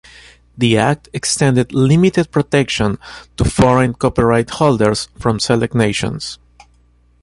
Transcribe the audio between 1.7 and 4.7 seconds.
limited protection to foreign copyright